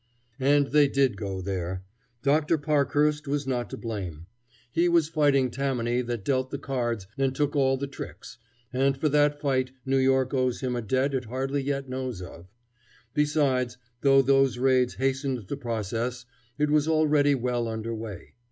And 0.39 0.69
they 0.71 0.87
did 0.87 1.15
go 1.15 1.41
there. 1.43 1.83
Dr. 2.23 2.57
Parkhurst 2.57 3.27
was 3.27 3.45
not 3.45 3.69
to 3.69 3.77
blame. 3.77 4.25
He 4.71 4.89
was 4.89 5.07
fighting 5.07 5.51
Tammany 5.51 6.01
that 6.01 6.25
dealt 6.25 6.49
the 6.49 6.57
cards 6.57 7.05
and 7.19 7.35
took 7.35 7.55
all 7.55 7.77
the 7.77 7.85
tricks, 7.85 8.39
and 8.73 8.97
for 8.97 9.09
that 9.09 9.39
fight 9.39 9.73
New 9.85 9.99
York 9.99 10.33
owes 10.33 10.61
him 10.61 10.75
a 10.75 10.81
debt 10.81 11.13
it 11.13 11.25
hardly 11.25 11.61
yet 11.61 11.87
knows 11.87 12.19
of. 12.19 12.47
Besides, 13.13 13.77
though 14.01 14.23
those 14.23 14.57
raids 14.57 14.95
hastened 14.95 15.47
the 15.47 15.55
process, 15.55 16.25
it 16.57 16.71
was 16.71 16.87
already 16.87 17.35
well 17.35 17.67
underway. 17.67 18.33